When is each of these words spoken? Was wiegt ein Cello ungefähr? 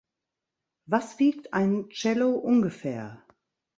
Was 0.87 1.19
wiegt 1.19 1.53
ein 1.53 1.89
Cello 1.91 2.31
ungefähr? 2.31 3.21